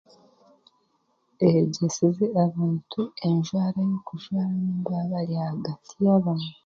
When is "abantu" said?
2.45-3.01